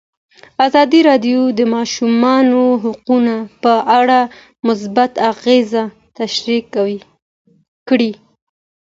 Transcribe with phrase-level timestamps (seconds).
[0.65, 4.19] ازادي راډیو د د ماشومانو حقونه په اړه
[4.67, 5.83] مثبت اغېزې
[6.17, 6.63] تشریح
[7.87, 8.11] کړي.